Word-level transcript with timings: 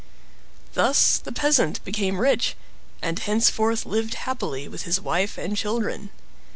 Thus 0.73 1.19
the 1.19 1.31
peasant 1.31 1.83
became 1.85 2.19
rich, 2.19 2.55
and 3.03 3.19
henceforth 3.19 3.85
lived 3.85 4.15
happily 4.15 4.67
with 4.67 4.81
his 4.81 4.99
wife 4.99 5.37
and 5.37 5.55
children. 5.55 6.09